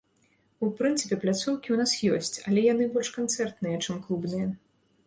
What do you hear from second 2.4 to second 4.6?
але яны больш канцэртныя, чым клубныя.